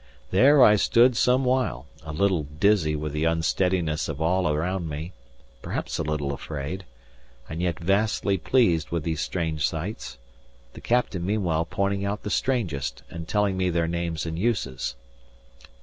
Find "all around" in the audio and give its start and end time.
4.19-4.89